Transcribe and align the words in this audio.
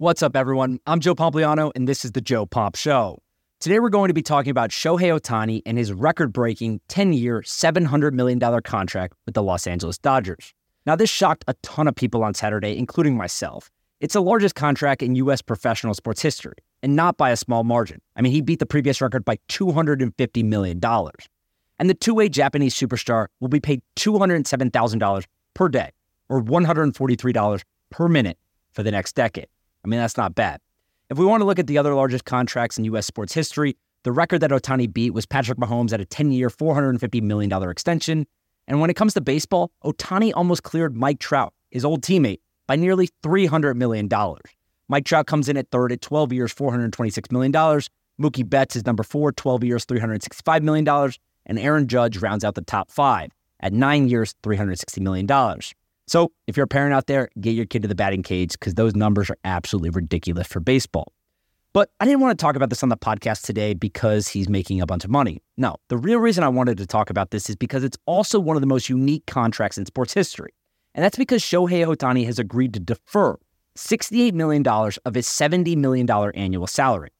What's 0.00 0.22
up, 0.22 0.34
everyone? 0.34 0.80
I'm 0.86 0.98
Joe 1.00 1.14
Pompliano, 1.14 1.72
and 1.76 1.86
this 1.86 2.06
is 2.06 2.12
the 2.12 2.22
Joe 2.22 2.46
Pomp 2.46 2.74
Show. 2.74 3.20
Today, 3.58 3.80
we're 3.80 3.90
going 3.90 4.08
to 4.08 4.14
be 4.14 4.22
talking 4.22 4.50
about 4.50 4.70
Shohei 4.70 5.14
Ohtani 5.14 5.60
and 5.66 5.76
his 5.76 5.92
record 5.92 6.32
breaking 6.32 6.80
10 6.88 7.12
year, 7.12 7.42
$700 7.42 8.14
million 8.14 8.40
contract 8.62 9.12
with 9.26 9.34
the 9.34 9.42
Los 9.42 9.66
Angeles 9.66 9.98
Dodgers. 9.98 10.54
Now, 10.86 10.96
this 10.96 11.10
shocked 11.10 11.44
a 11.48 11.54
ton 11.62 11.86
of 11.86 11.94
people 11.94 12.24
on 12.24 12.32
Saturday, 12.32 12.78
including 12.78 13.14
myself. 13.14 13.70
It's 14.00 14.14
the 14.14 14.22
largest 14.22 14.54
contract 14.54 15.02
in 15.02 15.16
U.S. 15.16 15.42
professional 15.42 15.92
sports 15.92 16.22
history, 16.22 16.56
and 16.82 16.96
not 16.96 17.18
by 17.18 17.28
a 17.28 17.36
small 17.36 17.62
margin. 17.62 18.00
I 18.16 18.22
mean, 18.22 18.32
he 18.32 18.40
beat 18.40 18.58
the 18.58 18.64
previous 18.64 19.02
record 19.02 19.22
by 19.26 19.36
$250 19.50 20.44
million. 20.46 20.80
And 21.78 21.90
the 21.90 21.94
two 21.94 22.14
way 22.14 22.30
Japanese 22.30 22.74
superstar 22.74 23.26
will 23.40 23.48
be 23.48 23.60
paid 23.60 23.82
$207,000 23.96 25.24
per 25.52 25.68
day, 25.68 25.90
or 26.30 26.42
$143 26.42 27.62
per 27.90 28.08
minute 28.08 28.38
for 28.72 28.82
the 28.82 28.90
next 28.90 29.14
decade. 29.14 29.48
I 29.84 29.88
mean, 29.88 30.00
that's 30.00 30.16
not 30.16 30.34
bad. 30.34 30.60
If 31.08 31.18
we 31.18 31.26
want 31.26 31.40
to 31.40 31.44
look 31.44 31.58
at 31.58 31.66
the 31.66 31.78
other 31.78 31.94
largest 31.94 32.24
contracts 32.24 32.78
in 32.78 32.84
U.S. 32.84 33.06
sports 33.06 33.34
history, 33.34 33.76
the 34.04 34.12
record 34.12 34.40
that 34.40 34.50
Ohtani 34.50 34.92
beat 34.92 35.10
was 35.10 35.26
Patrick 35.26 35.58
Mahomes 35.58 35.92
at 35.92 36.00
a 36.00 36.04
10 36.04 36.32
year, 36.32 36.48
$450 36.48 37.22
million 37.22 37.52
extension. 37.68 38.26
And 38.66 38.80
when 38.80 38.90
it 38.90 38.94
comes 38.94 39.14
to 39.14 39.20
baseball, 39.20 39.72
Ohtani 39.84 40.32
almost 40.34 40.62
cleared 40.62 40.96
Mike 40.96 41.18
Trout, 41.18 41.52
his 41.70 41.84
old 41.84 42.02
teammate, 42.02 42.40
by 42.66 42.76
nearly 42.76 43.08
$300 43.22 43.74
million. 43.74 44.08
Mike 44.88 45.04
Trout 45.04 45.26
comes 45.26 45.48
in 45.48 45.56
at 45.56 45.70
third 45.70 45.92
at 45.92 46.00
12 46.00 46.32
years, 46.32 46.54
$426 46.54 47.32
million. 47.32 47.52
Mookie 47.52 48.48
Betts 48.48 48.76
is 48.76 48.86
number 48.86 49.02
four, 49.02 49.32
12 49.32 49.64
years, 49.64 49.86
$365 49.86 50.62
million. 50.62 51.12
And 51.46 51.58
Aaron 51.58 51.88
Judge 51.88 52.18
rounds 52.18 52.44
out 52.44 52.54
the 52.54 52.62
top 52.62 52.90
five 52.90 53.30
at 53.60 53.72
nine 53.72 54.08
years, 54.08 54.34
$360 54.42 55.00
million. 55.00 55.26
So 56.10 56.32
if 56.48 56.56
you're 56.56 56.64
a 56.64 56.66
parent 56.66 56.92
out 56.92 57.06
there, 57.06 57.28
get 57.40 57.52
your 57.52 57.66
kid 57.66 57.82
to 57.82 57.88
the 57.88 57.94
batting 57.94 58.24
cage 58.24 58.54
because 58.54 58.74
those 58.74 58.96
numbers 58.96 59.30
are 59.30 59.36
absolutely 59.44 59.90
ridiculous 59.90 60.48
for 60.48 60.58
baseball. 60.58 61.12
But 61.72 61.92
I 62.00 62.04
didn't 62.04 62.18
want 62.18 62.36
to 62.36 62.42
talk 62.42 62.56
about 62.56 62.68
this 62.68 62.82
on 62.82 62.88
the 62.88 62.96
podcast 62.96 63.42
today 63.42 63.74
because 63.74 64.26
he's 64.26 64.48
making 64.48 64.80
a 64.80 64.86
bunch 64.86 65.04
of 65.04 65.10
money. 65.12 65.40
No, 65.56 65.76
the 65.86 65.96
real 65.96 66.18
reason 66.18 66.42
I 66.42 66.48
wanted 66.48 66.78
to 66.78 66.86
talk 66.86 67.10
about 67.10 67.30
this 67.30 67.48
is 67.48 67.54
because 67.54 67.84
it's 67.84 67.96
also 68.06 68.40
one 68.40 68.56
of 68.56 68.60
the 68.60 68.66
most 68.66 68.88
unique 68.88 69.24
contracts 69.26 69.78
in 69.78 69.86
sports 69.86 70.12
history. 70.12 70.52
And 70.96 71.04
that's 71.04 71.16
because 71.16 71.42
Shohei 71.42 71.86
Ohtani 71.86 72.26
has 72.26 72.40
agreed 72.40 72.74
to 72.74 72.80
defer 72.80 73.38
$68 73.76 74.32
million 74.32 74.66
of 74.66 75.14
his 75.14 75.28
$70 75.28 75.76
million 75.76 76.10
annual 76.10 76.66
salary. 76.66 77.10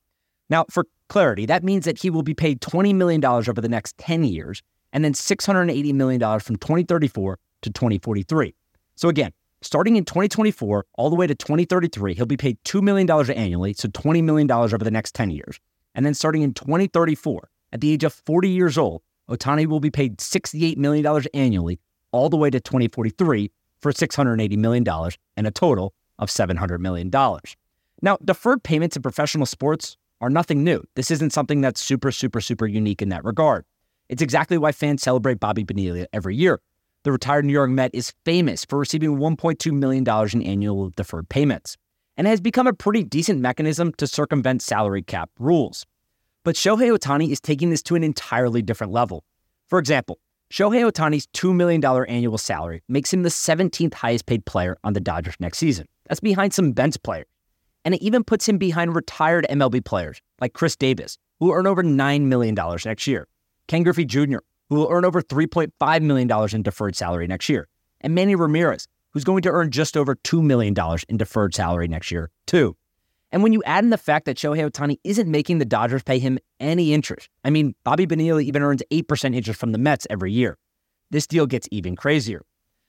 Now, 0.48 0.64
for 0.68 0.88
clarity, 1.06 1.46
that 1.46 1.62
means 1.62 1.84
that 1.84 2.02
he 2.02 2.10
will 2.10 2.24
be 2.24 2.34
paid 2.34 2.60
$20 2.60 2.92
million 2.96 3.24
over 3.24 3.60
the 3.60 3.68
next 3.68 3.96
10 3.98 4.24
years 4.24 4.64
and 4.92 5.04
then 5.04 5.12
$680 5.12 5.94
million 5.94 6.40
from 6.40 6.56
2034 6.56 7.38
to 7.62 7.70
2043. 7.70 8.52
So, 9.00 9.08
again, 9.08 9.32
starting 9.62 9.96
in 9.96 10.04
2024 10.04 10.84
all 10.92 11.08
the 11.08 11.16
way 11.16 11.26
to 11.26 11.34
2033, 11.34 12.12
he'll 12.12 12.26
be 12.26 12.36
paid 12.36 12.58
$2 12.66 12.82
million 12.82 13.10
annually, 13.30 13.72
so 13.72 13.88
$20 13.88 14.22
million 14.22 14.50
over 14.50 14.76
the 14.76 14.90
next 14.90 15.14
10 15.14 15.30
years. 15.30 15.58
And 15.94 16.04
then 16.04 16.12
starting 16.12 16.42
in 16.42 16.52
2034, 16.52 17.48
at 17.72 17.80
the 17.80 17.92
age 17.92 18.04
of 18.04 18.12
40 18.12 18.50
years 18.50 18.76
old, 18.76 19.00
Ohtani 19.30 19.64
will 19.64 19.80
be 19.80 19.90
paid 19.90 20.18
$68 20.18 20.76
million 20.76 21.24
annually 21.32 21.80
all 22.12 22.28
the 22.28 22.36
way 22.36 22.50
to 22.50 22.60
2043 22.60 23.50
for 23.80 23.90
$680 23.90 24.58
million 24.58 24.86
and 25.34 25.46
a 25.46 25.50
total 25.50 25.94
of 26.18 26.28
$700 26.28 26.78
million. 26.80 27.10
Now, 28.02 28.18
deferred 28.22 28.62
payments 28.62 28.96
in 28.96 29.02
professional 29.02 29.46
sports 29.46 29.96
are 30.20 30.28
nothing 30.28 30.62
new. 30.62 30.84
This 30.94 31.10
isn't 31.10 31.32
something 31.32 31.62
that's 31.62 31.80
super, 31.80 32.12
super, 32.12 32.42
super 32.42 32.66
unique 32.66 33.00
in 33.00 33.08
that 33.08 33.24
regard. 33.24 33.64
It's 34.10 34.20
exactly 34.20 34.58
why 34.58 34.72
fans 34.72 35.00
celebrate 35.00 35.40
Bobby 35.40 35.64
Bonilla 35.64 36.06
every 36.12 36.36
year. 36.36 36.60
The 37.02 37.12
retired 37.12 37.46
New 37.46 37.52
York 37.54 37.70
Met 37.70 37.92
is 37.94 38.12
famous 38.26 38.66
for 38.66 38.78
receiving 38.78 39.16
$1.2 39.16 39.72
million 39.72 40.04
in 40.34 40.42
annual 40.42 40.90
deferred 40.90 41.30
payments 41.30 41.78
and 42.18 42.26
has 42.26 42.42
become 42.42 42.66
a 42.66 42.74
pretty 42.74 43.02
decent 43.02 43.40
mechanism 43.40 43.94
to 43.94 44.06
circumvent 44.06 44.60
salary 44.60 45.00
cap 45.00 45.30
rules. 45.38 45.86
But 46.44 46.56
Shohei 46.56 46.94
Ohtani 46.94 47.30
is 47.30 47.40
taking 47.40 47.70
this 47.70 47.82
to 47.84 47.94
an 47.94 48.04
entirely 48.04 48.60
different 48.60 48.92
level. 48.92 49.24
For 49.68 49.78
example, 49.78 50.18
Shohei 50.52 50.90
Ohtani's 50.90 51.26
$2 51.28 51.54
million 51.54 51.82
annual 51.84 52.36
salary 52.36 52.82
makes 52.86 53.10
him 53.14 53.22
the 53.22 53.30
17th 53.30 53.94
highest 53.94 54.26
paid 54.26 54.44
player 54.44 54.76
on 54.84 54.92
the 54.92 55.00
Dodgers 55.00 55.36
next 55.40 55.56
season. 55.56 55.86
That's 56.06 56.20
behind 56.20 56.52
some 56.52 56.72
bench 56.72 57.02
players. 57.02 57.26
And 57.86 57.94
it 57.94 58.02
even 58.02 58.24
puts 58.24 58.46
him 58.46 58.58
behind 58.58 58.94
retired 58.94 59.46
MLB 59.48 59.82
players 59.86 60.20
like 60.38 60.52
Chris 60.52 60.76
Davis, 60.76 61.16
who 61.38 61.52
earn 61.54 61.66
over 61.66 61.82
$9 61.82 62.22
million 62.22 62.54
next 62.84 63.06
year, 63.06 63.26
Ken 63.68 63.84
Griffey 63.84 64.04
Jr., 64.04 64.40
who 64.70 64.76
will 64.76 64.88
earn 64.90 65.04
over 65.04 65.20
$3.5 65.20 66.02
million 66.02 66.48
in 66.54 66.62
deferred 66.62 66.96
salary 66.96 67.26
next 67.26 67.48
year, 67.48 67.68
and 68.00 68.14
Manny 68.14 68.34
Ramirez, 68.34 68.88
who's 69.10 69.24
going 69.24 69.42
to 69.42 69.50
earn 69.50 69.70
just 69.70 69.96
over 69.96 70.14
$2 70.14 70.42
million 70.42 70.74
in 71.08 71.16
deferred 71.16 71.54
salary 71.54 71.88
next 71.88 72.10
year, 72.10 72.30
too. 72.46 72.76
And 73.32 73.42
when 73.42 73.52
you 73.52 73.62
add 73.64 73.84
in 73.84 73.90
the 73.90 73.98
fact 73.98 74.26
that 74.26 74.36
Shohei 74.36 74.68
Ohtani 74.68 74.96
isn't 75.04 75.30
making 75.30 75.58
the 75.58 75.64
Dodgers 75.64 76.02
pay 76.02 76.18
him 76.18 76.38
any 76.58 76.92
interest, 76.92 77.28
I 77.44 77.50
mean, 77.50 77.74
Bobby 77.84 78.06
Bonilla 78.06 78.40
even 78.40 78.62
earns 78.62 78.82
8% 78.90 79.34
interest 79.34 79.60
from 79.60 79.72
the 79.72 79.78
Mets 79.78 80.06
every 80.08 80.32
year. 80.32 80.56
This 81.10 81.26
deal 81.26 81.46
gets 81.46 81.68
even 81.70 81.96
crazier. 81.96 82.42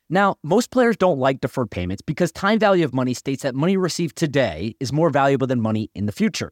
Now, 0.10 0.36
most 0.44 0.72
players 0.72 0.98
don't 0.98 1.20
like 1.20 1.42
deferred 1.42 1.72
payments 1.72 2.02
because 2.02 2.32
time 2.32 2.60
value 2.60 2.86
of 2.86 2.94
money 2.94 3.14
states 3.14 3.44
that 3.44 3.56
money 3.56 3.78
received 3.78 4.16
today 4.16 4.76
is 4.80 4.92
more 4.92 5.10
valuable 5.10 5.48
than 5.48 5.62
money 5.62 5.90
in 5.96 6.06
the 6.06 6.12
future. 6.12 6.52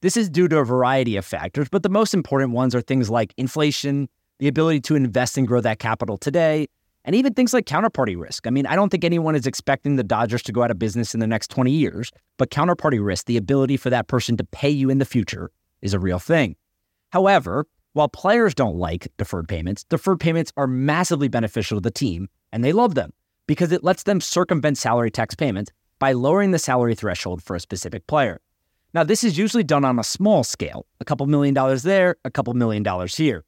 This 0.00 0.16
is 0.16 0.30
due 0.30 0.48
to 0.48 0.58
a 0.58 0.64
variety 0.64 1.16
of 1.16 1.26
factors, 1.26 1.68
but 1.68 1.82
the 1.82 1.88
most 1.88 2.14
important 2.14 2.52
ones 2.52 2.74
are 2.74 2.80
things 2.80 3.10
like 3.10 3.34
inflation, 3.36 4.08
the 4.40 4.48
ability 4.48 4.80
to 4.80 4.96
invest 4.96 5.38
and 5.38 5.46
grow 5.46 5.60
that 5.60 5.78
capital 5.78 6.16
today, 6.16 6.66
and 7.04 7.14
even 7.14 7.34
things 7.34 7.52
like 7.54 7.66
counterparty 7.66 8.18
risk. 8.18 8.46
I 8.46 8.50
mean, 8.50 8.66
I 8.66 8.74
don't 8.74 8.88
think 8.88 9.04
anyone 9.04 9.34
is 9.34 9.46
expecting 9.46 9.96
the 9.96 10.02
Dodgers 10.02 10.42
to 10.44 10.52
go 10.52 10.62
out 10.62 10.70
of 10.70 10.78
business 10.78 11.14
in 11.14 11.20
the 11.20 11.26
next 11.26 11.50
20 11.50 11.70
years, 11.70 12.10
but 12.38 12.50
counterparty 12.50 13.04
risk, 13.04 13.26
the 13.26 13.36
ability 13.36 13.76
for 13.76 13.90
that 13.90 14.08
person 14.08 14.36
to 14.38 14.44
pay 14.44 14.70
you 14.70 14.90
in 14.90 14.98
the 14.98 15.04
future, 15.04 15.50
is 15.82 15.94
a 15.94 15.98
real 15.98 16.18
thing. 16.18 16.56
However, 17.10 17.66
while 17.92 18.08
players 18.08 18.54
don't 18.54 18.76
like 18.76 19.08
deferred 19.18 19.48
payments, 19.48 19.84
deferred 19.84 20.20
payments 20.20 20.52
are 20.56 20.66
massively 20.66 21.28
beneficial 21.28 21.76
to 21.76 21.82
the 21.82 21.90
team, 21.90 22.28
and 22.52 22.64
they 22.64 22.72
love 22.72 22.94
them 22.94 23.12
because 23.46 23.72
it 23.72 23.84
lets 23.84 24.04
them 24.04 24.20
circumvent 24.20 24.78
salary 24.78 25.10
tax 25.10 25.34
payments 25.34 25.70
by 25.98 26.12
lowering 26.12 26.52
the 26.52 26.58
salary 26.58 26.94
threshold 26.94 27.42
for 27.42 27.56
a 27.56 27.60
specific 27.60 28.06
player. 28.06 28.40
Now, 28.94 29.04
this 29.04 29.22
is 29.22 29.36
usually 29.36 29.64
done 29.64 29.84
on 29.84 29.98
a 29.98 30.04
small 30.04 30.44
scale, 30.44 30.86
a 31.00 31.04
couple 31.04 31.26
million 31.26 31.54
dollars 31.54 31.82
there, 31.82 32.16
a 32.24 32.30
couple 32.30 32.54
million 32.54 32.82
dollars 32.82 33.16
here. 33.16 33.44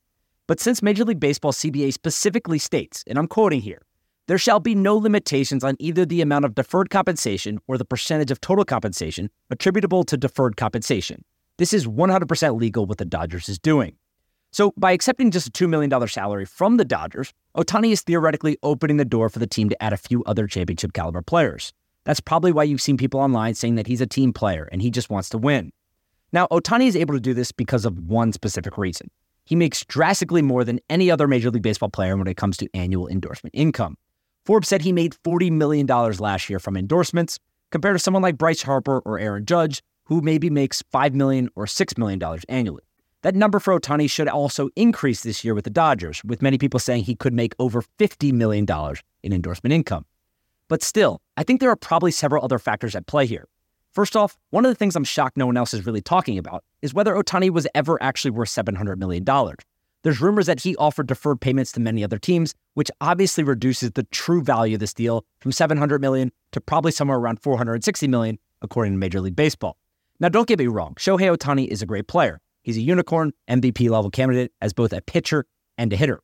But 0.53 0.61
since 0.61 0.83
Major 0.83 1.07
League 1.07 1.19
Baseball 1.19 1.53
CBA 1.53 1.95
specifically 1.95 2.59
states, 2.59 3.03
and 3.07 3.19
I'm 3.19 3.27
quoting 3.27 3.63
here, 3.63 3.81
there 4.27 4.37
shall 4.37 4.61
be 4.61 4.75
no 4.75 4.99
limitations 4.99 5.65
on 5.65 5.77
either 5.79 6.05
the 6.05 6.21
amount 6.21 6.45
of 6.45 6.55
deferred 6.55 6.91
compensation 6.91 7.59
or 7.69 7.79
the 7.79 7.87
percentage 7.87 8.31
of 8.31 8.39
total 8.39 8.67
compensation 8.67 9.31
attributable 9.49 10.05
to 10.05 10.19
deferred 10.19 10.59
compensation. 10.59 11.25
This 11.57 11.73
is 11.73 11.87
100% 11.87 12.61
legal 12.61 12.85
what 12.85 12.99
the 12.99 13.07
Dodgers 13.07 13.49
is 13.49 13.59
doing. 13.59 13.97
So, 14.51 14.75
by 14.77 14.93
accepting 14.93 15.31
just 15.31 15.49
a 15.49 15.53
$2 15.53 15.71
million 15.71 16.07
salary 16.07 16.45
from 16.45 16.77
the 16.77 16.85
Dodgers, 16.85 17.33
Ohtani 17.57 17.91
is 17.91 18.03
theoretically 18.03 18.59
opening 18.63 18.99
the 18.99 19.07
door 19.07 19.31
for 19.31 19.39
the 19.39 19.47
team 19.47 19.71
to 19.71 19.83
add 19.83 19.95
a 19.95 19.97
few 19.97 20.23
other 20.25 20.47
championship 20.47 20.93
caliber 20.93 21.23
players. 21.23 21.73
That's 22.05 22.21
probably 22.21 22.53
why 22.53 22.65
you've 22.65 22.83
seen 22.83 22.99
people 22.99 23.21
online 23.21 23.55
saying 23.55 23.77
that 23.77 23.87
he's 23.87 24.03
a 24.03 24.07
team 24.07 24.35
player 24.35 24.69
and 24.71 24.83
he 24.83 24.91
just 24.91 25.09
wants 25.09 25.31
to 25.31 25.39
win. 25.39 25.73
Now, 26.31 26.47
Ohtani 26.51 26.89
is 26.89 26.97
able 26.97 27.15
to 27.15 27.21
do 27.21 27.33
this 27.33 27.53
because 27.53 27.87
of 27.87 27.99
one 28.01 28.35
specific 28.35 28.77
reason. 28.77 29.09
He 29.45 29.57
makes 29.57 29.85
drastically 29.85 30.43
more 30.43 30.65
than 30.65 30.81
any 30.89 31.11
other 31.11 31.27
Major 31.27 31.51
League 31.51 31.63
Baseball 31.63 31.91
player 31.91 32.17
when 32.17 32.27
it 32.27 32.37
comes 32.37 32.57
to 32.59 32.69
annual 32.75 33.09
endorsement 33.09 33.55
income. 33.55 33.97
Forbes 34.45 34.69
said 34.69 34.83
he 34.83 34.93
made 34.93 35.17
$40 35.25 35.51
million 35.53 35.87
last 35.87 36.49
year 36.51 36.59
from 36.59 36.77
endorsements, 36.77 37.39
compared 37.71 37.95
to 37.95 37.99
someone 37.99 38.23
like 38.23 38.39
Bryce 38.39 38.63
Harper 38.63 39.01
or 39.01 39.19
Aaron 39.19 39.45
Judge, 39.45 39.83
who 40.05 40.21
maybe 40.21 40.51
makes 40.51 40.83
5 40.91 41.15
million 41.15 41.49
or 41.57 41.67
$6 41.67 41.99
million 41.99 42.21
annually. 42.49 42.83
That 43.23 43.37
number 43.37 43.61
for 43.61 43.79
Ohtani 43.79 44.11
should 44.11 44.29
also 44.29 44.69
increase 44.75 45.23
this 45.23 45.45
year 45.45 45.55
with 45.55 45.65
the 45.65 45.71
Dodgers, 45.71 46.23
with 46.25 46.43
many 46.43 46.59
people 46.59 46.81
saying 46.81 47.05
he 47.05 47.15
could 47.15 47.33
make 47.33 47.55
over 47.59 47.83
$50 47.99 48.33
million 48.33 48.67
in 49.23 49.33
endorsement 49.33 49.73
income. 49.73 50.05
But 50.69 50.83
still, 50.83 51.21
I 51.37 51.45
think 51.45 51.61
there 51.61 51.71
are 51.71 51.77
probably 51.77 52.11
several 52.11 52.45
other 52.45 52.59
factors 52.59 52.97
at 52.97 53.07
play 53.07 53.27
here. 53.27 53.47
First 53.93 54.17
off, 54.17 54.39
one 54.49 54.65
of 54.65 54.71
the 54.71 54.75
things 54.75 54.97
I'm 54.97 55.05
shocked 55.05 55.37
no 55.37 55.45
one 55.45 55.59
else 55.59 55.75
is 55.75 55.85
really 55.85 56.01
talking 56.01 56.39
about 56.39 56.65
is 56.81 56.95
whether 56.95 57.15
Ohtani 57.15 57.51
was 57.51 57.69
ever 57.75 58.03
actually 58.03 58.31
worth 58.31 58.49
$700 58.49 58.97
million. 58.97 59.23
There's 60.03 60.21
rumors 60.21 60.47
that 60.47 60.61
he 60.61 60.75
offered 60.77 61.07
deferred 61.07 61.43
payments 61.43 61.73
to 61.73 61.81
many 61.81 62.03
other 62.03 62.19
teams, 62.19 62.55
which 62.73 62.91
obviously 63.03 63.45
reduces 63.45 63.91
the 63.91 64.05
true 64.05 64.43
value 64.43 64.77
of 64.77 64.81
this 64.81 64.95
deal 64.95 65.27
from 65.41 65.53
700 65.53 66.01
million 66.01 66.33
to 66.53 66.61
probably 66.61 66.91
somewhere 66.91 67.19
around 67.19 67.43
460 67.43 68.09
million, 68.09 68.39
according 68.63 68.95
to 68.95 68.99
Major 68.99 69.21
League 69.21 69.37
Baseball. 69.37 69.77
Now, 70.21 70.31
don't 70.31 70.49
get 70.49 70.59
me 70.59 70.69
wrong, 70.69 70.95
Shohei 70.95 71.37
Ohtani 71.37 71.69
is 71.69 71.83
a 71.83 71.87
great 71.87 72.09
player. 72.09 72.41
He's 72.63 72.79
a 72.79 72.83
unicorn, 72.83 73.33
MVP 73.51 73.91
level 73.91 74.11
candidate 74.11 74.53
as 74.63 74.73
both 74.73 74.95
a 74.95 75.03
pitcher 75.03 75.45
and 75.77 75.93
a 75.93 75.97
hitter. 75.97 76.21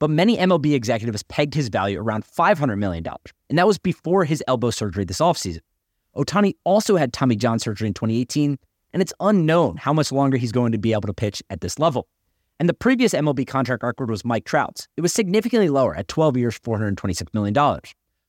But 0.00 0.10
many 0.10 0.36
MLB 0.38 0.74
executives 0.74 1.22
pegged 1.22 1.54
his 1.54 1.68
value 1.68 2.00
around 2.00 2.24
$500 2.24 2.78
million, 2.78 3.04
and 3.48 3.58
that 3.58 3.66
was 3.68 3.78
before 3.78 4.24
his 4.24 4.42
elbow 4.48 4.70
surgery 4.70 5.04
this 5.04 5.18
offseason. 5.18 5.60
Ohtani 6.16 6.54
also 6.64 6.96
had 6.96 7.12
Tommy 7.12 7.36
John 7.36 7.58
surgery 7.58 7.88
in 7.88 7.94
2018, 7.94 8.58
and 8.92 9.02
it's 9.02 9.14
unknown 9.20 9.76
how 9.78 9.92
much 9.92 10.12
longer 10.12 10.36
he's 10.36 10.52
going 10.52 10.72
to 10.72 10.78
be 10.78 10.92
able 10.92 11.02
to 11.02 11.14
pitch 11.14 11.42
at 11.50 11.60
this 11.60 11.78
level. 11.78 12.06
And 12.60 12.68
the 12.68 12.74
previous 12.74 13.14
MLB 13.14 13.46
contract 13.46 13.82
record 13.82 14.10
was 14.10 14.24
Mike 14.24 14.44
Trout's. 14.44 14.86
It 14.96 15.00
was 15.00 15.12
significantly 15.12 15.68
lower 15.68 15.96
at 15.96 16.08
12 16.08 16.36
years, 16.36 16.58
$426 16.58 17.32
million. 17.32 17.80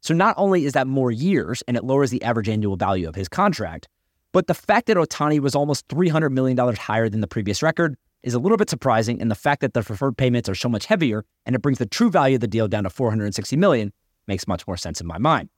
So 0.01 0.13
not 0.13 0.33
only 0.38 0.65
is 0.65 0.74
that 0.74 0.88
more 0.88 1.12
years 1.12 1.62
and 1.68 1.77
it 1.77 1.83
lowers 1.83 2.09
the 2.09 2.24
average 2.24 2.50
annual 2.50 2.75
value 2.75 3.07
of 3.07 3.15
his 3.15 3.27
contract, 3.27 3.88
But 4.33 4.47
the 4.47 4.56
fact 4.56 4.88
that 4.88 4.97
Ohtani 4.97 5.39
was 5.39 5.56
almost 5.56 5.88
$300 5.88 6.31
million 6.31 6.57
higher 6.75 7.07
than 7.07 7.21
the 7.21 7.27
previous 7.27 7.62
record 7.62 7.95
is 8.24 8.33
a 8.33 8.39
little 8.39 8.57
bit 8.57 8.69
surprising, 8.69 9.21
and 9.21 9.30
the 9.30 9.35
fact 9.35 9.62
that 9.62 9.74
the 9.74 9.81
deferred 9.81 10.18
payments 10.18 10.50
are 10.50 10.56
so 10.56 10.68
much 10.68 10.88
heavier 10.88 11.24
and 11.45 11.56
it 11.56 11.62
brings 11.62 11.77
the 11.77 11.85
true 11.85 12.09
value 12.09 12.35
of 12.35 12.41
the 12.41 12.47
deal 12.47 12.68
down 12.68 12.83
to 12.83 12.89
460 12.89 13.56
million 13.57 13.94
makes 14.27 14.47
much 14.47 14.65
more 14.65 14.77
sense 14.77 15.00
in 15.00 15.07
my 15.07 15.19
mind. 15.19 15.50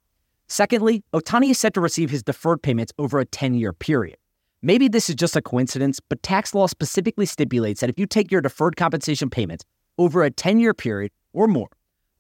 Secondly, 0.47 1.03
Ohtani 1.13 1.51
is 1.51 1.59
set 1.59 1.73
to 1.73 1.81
receive 1.81 2.09
his 2.09 2.21
deferred 2.21 2.61
payments 2.61 2.93
over 2.99 3.19
a 3.19 3.25
10-year 3.25 3.73
period. 3.73 4.17
Maybe 4.61 4.87
this 4.87 5.09
is 5.09 5.15
just 5.15 5.35
a 5.35 5.41
coincidence, 5.41 5.99
but 5.99 6.21
tax 6.23 6.53
law 6.53 6.67
specifically 6.67 7.25
stipulates 7.25 7.81
that 7.81 7.89
if 7.89 7.99
you 7.99 8.05
take 8.05 8.31
your 8.31 8.41
deferred 8.41 8.75
compensation 8.75 9.29
payments 9.29 9.63
over 9.97 10.23
a 10.23 10.31
10-year 10.31 10.73
period 10.73 11.11
or 11.33 11.47
more, 11.47 11.69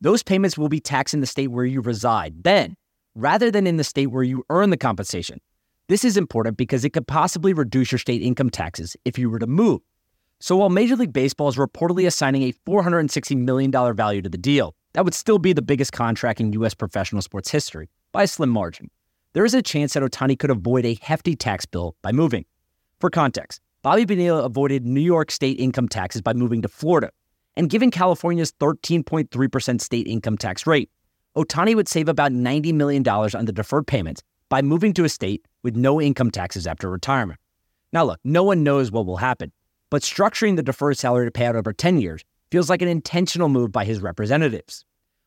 those 0.01 0.23
payments 0.23 0.57
will 0.57 0.69
be 0.69 0.79
taxed 0.79 1.13
in 1.13 1.21
the 1.21 1.27
state 1.27 1.47
where 1.47 1.65
you 1.65 1.81
reside 1.81 2.43
then, 2.43 2.75
rather 3.13 3.51
than 3.51 3.67
in 3.67 3.77
the 3.77 3.83
state 3.83 4.07
where 4.07 4.23
you 4.23 4.43
earn 4.49 4.69
the 4.69 4.77
compensation. 4.77 5.39
This 5.87 6.03
is 6.03 6.17
important 6.17 6.57
because 6.57 6.83
it 6.83 6.91
could 6.91 7.07
possibly 7.07 7.53
reduce 7.53 7.91
your 7.91 7.99
state 7.99 8.21
income 8.21 8.49
taxes 8.49 8.97
if 9.05 9.19
you 9.19 9.29
were 9.29 9.39
to 9.39 9.47
move. 9.47 9.81
So 10.39 10.57
while 10.57 10.69
Major 10.69 10.95
League 10.95 11.13
Baseball 11.13 11.47
is 11.47 11.55
reportedly 11.55 12.05
assigning 12.07 12.43
a 12.43 12.53
$460 12.67 13.37
million 13.37 13.71
value 13.71 14.21
to 14.21 14.29
the 14.29 14.37
deal, 14.37 14.75
that 14.93 15.05
would 15.05 15.13
still 15.13 15.39
be 15.39 15.53
the 15.53 15.61
biggest 15.61 15.93
contract 15.93 16.39
in 16.39 16.53
U.S. 16.53 16.73
professional 16.73 17.21
sports 17.21 17.51
history 17.51 17.89
by 18.15 18.23
a 18.23 18.27
slim 18.27 18.49
margin. 18.49 18.89
There 19.33 19.43
is 19.43 19.53
a 19.53 19.61
chance 19.61 19.93
that 19.93 20.01
Ohtani 20.01 20.39
could 20.39 20.49
avoid 20.49 20.85
a 20.85 20.97
hefty 21.01 21.35
tax 21.35 21.65
bill 21.65 21.97
by 22.01 22.13
moving. 22.13 22.45
For 23.01 23.09
context, 23.09 23.59
Bobby 23.81 24.05
Bonilla 24.05 24.45
avoided 24.45 24.85
New 24.85 25.01
York 25.01 25.29
state 25.29 25.59
income 25.59 25.89
taxes 25.89 26.21
by 26.21 26.31
moving 26.31 26.61
to 26.61 26.69
Florida. 26.69 27.11
And 27.57 27.69
given 27.69 27.91
California's 27.91 28.53
13.3% 28.53 29.81
state 29.81 30.07
income 30.07 30.37
tax 30.37 30.65
rate, 30.65 30.89
Ohtani 31.35 31.75
would 31.75 31.89
save 31.89 32.07
about 32.07 32.31
$90 32.31 32.73
million 32.73 33.05
on 33.05 33.43
the 33.43 33.51
deferred 33.51 33.85
payments 33.85 34.23
by 34.47 34.61
moving 34.61 34.93
to 34.93 35.03
a 35.03 35.09
state 35.09 35.45
with 35.61 35.75
no 35.75 36.01
income 36.01 36.31
taxes 36.31 36.65
after 36.65 36.89
retirement. 36.89 37.41
Now, 37.91 38.05
look, 38.05 38.21
no 38.23 38.43
one 38.43 38.63
knows 38.63 38.93
what 38.93 39.05
will 39.05 39.17
happen, 39.17 39.51
but 39.89 40.03
structuring 40.03 40.55
the 40.55 40.63
deferred 40.63 40.97
salary 40.97 41.27
to 41.27 41.31
pay 41.31 41.47
out 41.47 41.57
over 41.57 41.73
10 41.73 41.99
years 41.99 42.23
feels 42.49 42.69
like 42.69 42.81
an 42.81 42.87
intentional 42.87 43.49
move 43.49 43.73
by 43.73 43.83
his 43.83 43.99
representatives. 43.99 44.85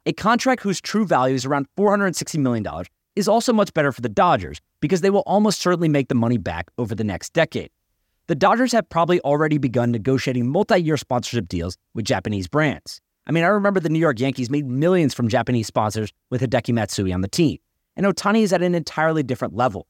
A 0.09 0.13
contract 0.15 0.63
whose 0.63 0.81
true 0.81 1.05
value 1.05 1.35
is 1.35 1.45
around 1.45 1.67
$460 1.77 2.39
million 2.39 2.67
is 3.15 3.29
also 3.29 3.53
much 3.53 3.75
better 3.75 3.93
for 3.93 4.01
the 4.01 4.09
Dodgers 4.09 4.59
because 4.81 5.03
they 5.03 5.11
will 5.11 5.23
almost 5.27 5.61
certainly 5.61 5.87
make 5.87 6.09
the 6.09 6.15
money 6.15 6.39
back 6.39 6.71
over 6.79 6.95
the 6.95 7.05
next 7.05 7.35
decade. 7.35 7.69
The 8.27 8.35
Dodgers 8.35 8.73
have 8.73 8.89
probably 8.89 9.21
already 9.21 9.59
begun 9.59 9.93
negotiating 9.93 10.49
multi 10.49 10.81
year 10.81 10.97
sponsorship 10.97 11.47
deals 11.47 11.77
with 11.93 12.07
Japanese 12.07 12.49
brands. 12.49 13.03
I 13.27 13.33
mean, 13.33 13.45
I 13.45 13.49
remember 13.49 13.81
the 13.81 13.91
New 13.91 13.99
York 13.99 14.19
Yankees 14.19 14.49
made 14.49 14.67
millions 14.67 15.13
from 15.13 15.29
Japanese 15.29 15.67
sponsors 15.67 16.11
with 16.31 16.41
Hideki 16.41 16.73
Matsui 16.73 17.13
on 17.13 17.21
the 17.21 17.29
team, 17.29 17.59
and 17.95 18.07
Ohtani 18.07 18.41
is 18.45 18.55
at 18.55 18.63
an 18.63 18.75
entirely 18.75 19.23
different 19.23 19.55
level. 19.55 19.87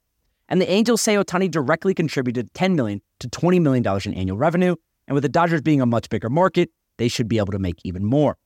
And 0.49 0.61
the 0.61 0.69
Angels 0.69 1.00
say 1.00 1.14
Ohtani 1.14 1.49
directly 1.49 1.94
contributed 1.94 2.53
$10 2.55 2.75
million 2.75 3.03
to 3.21 3.29
$20 3.29 3.62
million 3.62 3.87
in 4.05 4.14
annual 4.14 4.37
revenue, 4.37 4.75
and 5.06 5.14
with 5.14 5.23
the 5.23 5.29
Dodgers 5.29 5.62
being 5.62 5.81
a 5.81 5.87
much 5.87 6.09
bigger 6.09 6.29
market, 6.29 6.71
they 6.97 7.06
should 7.06 7.29
be 7.29 7.38
able 7.38 7.53
to 7.53 7.61
make 7.61 7.76
even 7.85 8.05
more. 8.05 8.37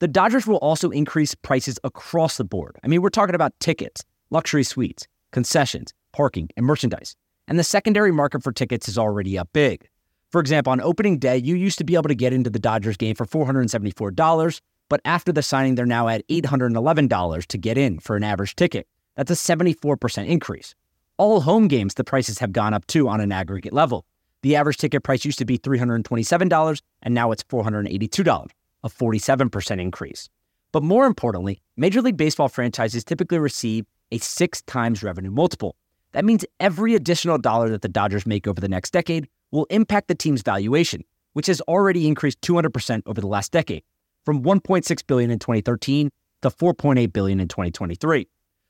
The 0.00 0.08
Dodgers 0.08 0.46
will 0.46 0.58
also 0.58 0.90
increase 0.90 1.34
prices 1.34 1.78
across 1.82 2.36
the 2.36 2.44
board. 2.44 2.76
I 2.84 2.88
mean, 2.88 3.02
we're 3.02 3.08
talking 3.08 3.34
about 3.34 3.58
tickets, 3.58 4.04
luxury 4.30 4.62
suites, 4.62 5.08
concessions, 5.32 5.92
parking, 6.12 6.48
and 6.56 6.64
merchandise. 6.64 7.16
And 7.48 7.58
the 7.58 7.64
secondary 7.64 8.12
market 8.12 8.42
for 8.42 8.52
tickets 8.52 8.88
is 8.88 8.96
already 8.96 9.36
up 9.36 9.48
big. 9.52 9.88
For 10.30 10.40
example, 10.40 10.72
on 10.72 10.80
opening 10.80 11.18
day, 11.18 11.38
you 11.38 11.56
used 11.56 11.78
to 11.78 11.84
be 11.84 11.94
able 11.94 12.08
to 12.08 12.14
get 12.14 12.32
into 12.32 12.50
the 12.50 12.58
Dodgers 12.58 12.96
game 12.96 13.16
for 13.16 13.26
$474, 13.26 14.60
but 14.88 15.00
after 15.04 15.32
the 15.32 15.42
signing, 15.42 15.74
they're 15.74 15.86
now 15.86 16.06
at 16.06 16.26
$811 16.28 17.46
to 17.46 17.58
get 17.58 17.78
in 17.78 17.98
for 17.98 18.14
an 18.14 18.24
average 18.24 18.54
ticket. 18.54 18.86
That's 19.16 19.30
a 19.30 19.34
74% 19.34 20.28
increase. 20.28 20.74
All 21.16 21.40
home 21.40 21.66
games, 21.66 21.94
the 21.94 22.04
prices 22.04 22.38
have 22.38 22.52
gone 22.52 22.72
up 22.72 22.86
too 22.86 23.08
on 23.08 23.20
an 23.20 23.32
aggregate 23.32 23.72
level. 23.72 24.04
The 24.42 24.54
average 24.54 24.76
ticket 24.76 25.02
price 25.02 25.24
used 25.24 25.38
to 25.38 25.44
be 25.44 25.58
$327, 25.58 26.82
and 27.02 27.14
now 27.14 27.32
it's 27.32 27.42
$482, 27.42 28.48
a 28.84 28.88
47% 28.88 29.80
increase. 29.80 30.28
But 30.72 30.82
more 30.82 31.06
importantly, 31.06 31.62
Major 31.76 32.02
League 32.02 32.16
Baseball 32.16 32.48
franchises 32.48 33.04
typically 33.04 33.38
receive 33.38 33.86
a 34.12 34.18
six 34.18 34.62
times 34.62 35.02
revenue 35.02 35.30
multiple. 35.30 35.76
That 36.12 36.24
means 36.24 36.44
every 36.60 36.94
additional 36.94 37.38
dollar 37.38 37.68
that 37.70 37.82
the 37.82 37.88
Dodgers 37.88 38.26
make 38.26 38.46
over 38.46 38.60
the 38.60 38.68
next 38.68 38.90
decade 38.92 39.28
will 39.50 39.66
impact 39.70 40.08
the 40.08 40.14
team's 40.14 40.42
valuation, 40.42 41.04
which 41.32 41.46
has 41.46 41.60
already 41.62 42.06
increased 42.06 42.40
200% 42.40 43.02
over 43.06 43.20
the 43.20 43.26
last 43.26 43.52
decade, 43.52 43.82
from 44.24 44.42
1.6 44.42 45.06
billion 45.06 45.30
in 45.30 45.38
2013 45.38 46.10
to 46.42 46.50
4.8 46.50 47.12
billion 47.12 47.40
in 47.40 47.48
2023. 47.48 48.28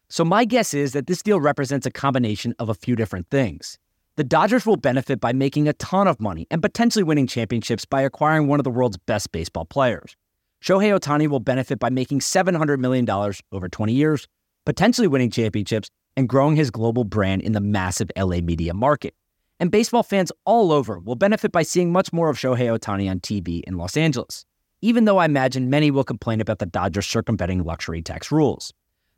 So 0.09 0.25
my 0.25 0.45
guess 0.45 0.73
is 0.73 0.93
that 0.93 1.07
this 1.07 1.23
deal 1.23 1.41
represents 1.41 1.87
a 1.87 1.91
combination 1.91 2.55
of 2.59 2.69
a 2.69 2.75
few 2.75 2.97
different 2.97 3.29
things. 3.31 3.79
The 4.19 4.25
Dodgers 4.25 4.67
will 4.67 4.75
benefit 4.75 5.21
by 5.21 5.33
making 5.33 5.69
a 5.69 5.73
ton 5.75 6.09
of 6.09 6.21
money 6.21 6.49
and 6.51 6.61
potentially 6.61 7.05
winning 7.05 7.29
championships 7.29 7.85
by 7.85 8.03
acquiring 8.03 8.49
one 8.49 8.59
of 8.59 8.65
the 8.65 8.71
world's 8.71 8.97
best 8.97 9.31
baseball 9.31 9.65
players. 9.65 10.17
Shohei 10.61 10.93
Ohtani 10.93 11.29
will 11.29 11.39
benefit 11.39 11.79
by 11.79 11.89
making 11.89 12.19
$700 12.19 12.81
million 12.81 13.09
over 13.53 13.69
20 13.69 13.93
years, 13.93 14.27
potentially 14.67 15.07
winning 15.07 15.31
championships, 15.31 15.89
and 16.17 16.29
growing 16.29 16.57
his 16.57 16.69
global 16.69 17.05
brand 17.05 17.43
in 17.43 17.53
the 17.53 17.61
massive 17.61 18.11
LA 18.19 18.41
media 18.41 18.75
market. 18.75 19.15
And 19.61 19.71
baseball 19.71 20.03
fans 20.03 20.33
all 20.45 20.73
over 20.73 20.99
will 20.99 21.15
benefit 21.15 21.53
by 21.53 21.63
seeing 21.63 21.93
much 21.93 22.13
more 22.13 22.29
of 22.29 22.37
Shohei 22.37 22.77
Ohtani 22.77 23.09
on 23.09 23.21
TV 23.21 23.63
in 23.69 23.77
Los 23.77 23.97
Angeles, 23.97 24.45
even 24.83 25.05
though 25.05 25.19
I 25.19 25.27
imagine 25.27 25.71
many 25.71 25.93
will 25.93 26.03
complain 26.03 26.41
about 26.41 26.59
the 26.59 26.67
Dodgers 26.67 27.07
circumventing 27.07 27.63
luxury 27.63 28.03
tax 28.03 28.33
rules. 28.33 28.73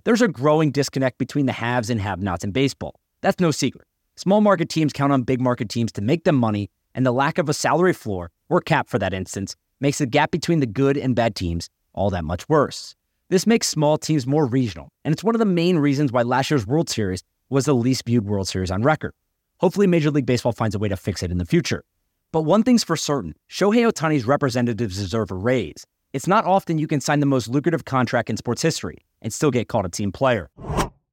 There's 0.04 0.20
a 0.20 0.28
growing 0.28 0.70
disconnect 0.70 1.16
between 1.16 1.46
the 1.46 1.52
haves 1.52 1.88
and 1.88 2.02
have 2.02 2.20
nots 2.20 2.44
in 2.44 2.50
baseball. 2.50 3.00
That's 3.22 3.40
no 3.40 3.50
secret. 3.50 3.86
Small 4.22 4.42
market 4.42 4.68
teams 4.68 4.92
count 4.92 5.14
on 5.14 5.22
big 5.22 5.40
market 5.40 5.70
teams 5.70 5.90
to 5.92 6.02
make 6.02 6.24
them 6.24 6.36
money, 6.36 6.68
and 6.94 7.06
the 7.06 7.10
lack 7.10 7.38
of 7.38 7.48
a 7.48 7.54
salary 7.54 7.94
floor, 7.94 8.30
or 8.50 8.60
cap 8.60 8.86
for 8.86 8.98
that 8.98 9.14
instance, 9.14 9.56
makes 9.80 9.96
the 9.96 10.04
gap 10.04 10.30
between 10.30 10.60
the 10.60 10.66
good 10.66 10.98
and 10.98 11.16
bad 11.16 11.34
teams 11.34 11.70
all 11.94 12.10
that 12.10 12.22
much 12.22 12.46
worse. 12.46 12.94
This 13.30 13.46
makes 13.46 13.66
small 13.66 13.96
teams 13.96 14.26
more 14.26 14.44
regional, 14.44 14.90
and 15.06 15.12
it's 15.14 15.24
one 15.24 15.34
of 15.34 15.38
the 15.38 15.46
main 15.46 15.78
reasons 15.78 16.12
why 16.12 16.20
last 16.20 16.50
year's 16.50 16.66
World 16.66 16.90
Series 16.90 17.22
was 17.48 17.64
the 17.64 17.74
least 17.74 18.04
viewed 18.04 18.26
World 18.26 18.46
Series 18.46 18.70
on 18.70 18.82
record. 18.82 19.14
Hopefully, 19.60 19.86
Major 19.86 20.10
League 20.10 20.26
Baseball 20.26 20.52
finds 20.52 20.74
a 20.74 20.78
way 20.78 20.88
to 20.88 20.98
fix 20.98 21.22
it 21.22 21.32
in 21.32 21.38
the 21.38 21.46
future. 21.46 21.82
But 22.30 22.42
one 22.42 22.62
thing's 22.62 22.84
for 22.84 22.96
certain 22.96 23.36
Shohei 23.50 23.90
Ohtani's 23.90 24.26
representatives 24.26 24.98
deserve 24.98 25.30
a 25.30 25.34
raise. 25.34 25.86
It's 26.12 26.26
not 26.26 26.44
often 26.44 26.76
you 26.76 26.86
can 26.86 27.00
sign 27.00 27.20
the 27.20 27.26
most 27.26 27.48
lucrative 27.48 27.86
contract 27.86 28.28
in 28.28 28.36
sports 28.36 28.60
history 28.60 28.98
and 29.22 29.32
still 29.32 29.50
get 29.50 29.68
called 29.68 29.86
a 29.86 29.88
team 29.88 30.12
player. 30.12 30.50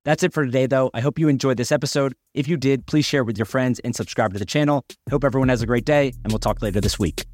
That's 0.07 0.23
it 0.23 0.31
for 0.31 0.45
today, 0.45 0.67
though. 0.67 0.89
I 0.93 1.01
hope 1.01 1.19
you 1.19 1.27
enjoyed 1.27 1.57
this 1.57 1.69
episode. 1.69 2.13
If 2.33 2.47
you 2.47 2.55
did, 2.55 2.85
please 2.85 3.03
share 3.03 3.25
with 3.25 3.37
your 3.37 3.45
friends 3.45 3.79
and 3.79 3.93
subscribe 3.93 4.31
to 4.31 4.39
the 4.39 4.45
channel. 4.45 4.85
Hope 5.09 5.25
everyone 5.25 5.49
has 5.49 5.61
a 5.61 5.65
great 5.65 5.83
day, 5.83 6.13
and 6.23 6.31
we'll 6.31 6.39
talk 6.39 6.61
later 6.61 6.79
this 6.79 6.97
week. 6.97 7.25